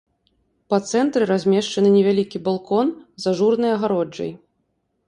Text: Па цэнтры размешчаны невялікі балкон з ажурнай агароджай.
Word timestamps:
Па 0.73 0.79
цэнтры 0.91 1.23
размешчаны 1.33 1.91
невялікі 1.99 2.43
балкон 2.49 2.87
з 3.23 3.31
ажурнай 3.35 3.71
агароджай. 3.77 4.31